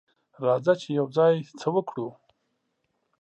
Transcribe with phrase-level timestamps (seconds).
[0.43, 2.07] راځه چې یوځای څه وکړو.